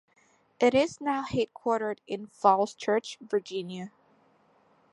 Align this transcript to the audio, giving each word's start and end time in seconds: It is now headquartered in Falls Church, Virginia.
It 0.59 0.73
is 0.73 0.99
now 0.99 1.25
headquartered 1.25 1.99
in 2.07 2.25
Falls 2.25 2.73
Church, 2.73 3.19
Virginia. 3.21 3.91